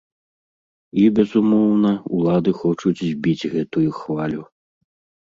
І, 1.01 1.03
безумоўна, 1.19 1.93
улады 2.21 2.51
хочуць 2.65 2.97
збіць 3.09 3.49
гэтую 3.55 3.89
хвалю. 4.03 4.43